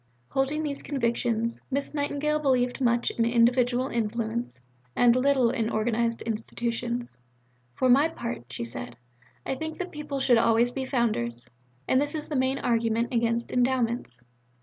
Holding 0.29 0.63
these 0.63 0.81
convictions, 0.81 1.61
Miss 1.69 1.93
Nightingale 1.93 2.39
believed 2.39 2.81
much 2.81 3.11
in 3.11 3.23
individual 3.23 3.89
influence, 3.89 4.59
and 4.95 5.15
little 5.15 5.51
in 5.51 5.69
organized 5.69 6.23
institutions. 6.23 7.19
"For 7.75 7.87
my 7.87 8.07
part," 8.09 8.45
she 8.51 8.63
said, 8.63 8.97
"I 9.45 9.53
think 9.53 9.77
that 9.77 9.91
people 9.91 10.19
should 10.19 10.39
always 10.39 10.71
be 10.71 10.85
Founders. 10.85 11.51
And 11.87 12.01
this 12.01 12.15
is 12.15 12.29
the 12.29 12.35
main 12.35 12.57
argument 12.57 13.13
against 13.13 13.51
Endowments. 13.51 14.23